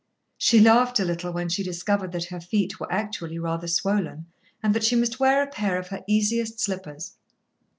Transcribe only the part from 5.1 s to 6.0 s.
wear a pair of